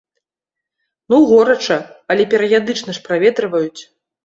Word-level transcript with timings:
Ну, 1.13 1.19
горача, 1.33 1.77
але 2.15 2.27
перыядычна 2.33 2.91
жа 3.01 3.07
праветрываюць. 3.11 3.81